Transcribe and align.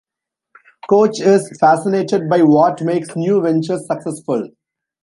Koch 0.89 1.21
is 1.21 1.55
fascinated 1.59 2.27
by 2.27 2.41
what 2.41 2.81
makes 2.81 3.15
new 3.15 3.39
ventures 3.39 3.85
successful. 3.85 4.49